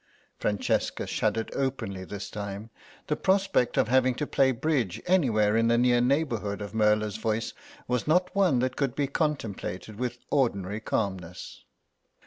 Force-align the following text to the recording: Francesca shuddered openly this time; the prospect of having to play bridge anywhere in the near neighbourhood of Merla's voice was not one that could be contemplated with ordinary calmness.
Francesca 0.39 1.05
shuddered 1.05 1.51
openly 1.55 2.03
this 2.03 2.31
time; 2.31 2.71
the 3.05 3.15
prospect 3.15 3.77
of 3.77 3.87
having 3.87 4.15
to 4.15 4.25
play 4.25 4.51
bridge 4.51 4.99
anywhere 5.05 5.55
in 5.55 5.67
the 5.67 5.77
near 5.77 6.01
neighbourhood 6.01 6.59
of 6.59 6.73
Merla's 6.73 7.17
voice 7.17 7.53
was 7.87 8.07
not 8.07 8.35
one 8.35 8.57
that 8.57 8.75
could 8.75 8.95
be 8.95 9.05
contemplated 9.05 9.97
with 9.99 10.17
ordinary 10.31 10.79
calmness. 10.79 11.65